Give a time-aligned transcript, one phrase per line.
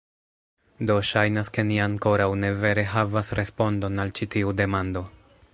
[0.91, 5.07] Do ŝajnas ke ni ankoraŭ ne vere havas respondon al ĉi tiu demando